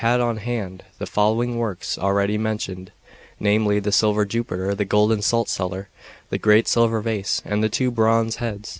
I 0.03 0.07
had 0.07 0.19
on 0.19 0.37
hand 0.37 0.83
the 0.97 1.05
following 1.05 1.57
works 1.57 1.95
already 1.95 2.35
mentioned, 2.35 2.91
namely, 3.39 3.79
the 3.79 3.91
silver 3.91 4.25
Jupiter, 4.25 4.73
the 4.73 4.83
golden 4.83 5.21
salt 5.21 5.47
cellar, 5.47 5.89
the 6.31 6.39
great 6.39 6.67
silver 6.67 7.01
vase, 7.01 7.39
and 7.45 7.63
the 7.63 7.69
two 7.69 7.91
bronze 7.91 8.37
heads. 8.37 8.69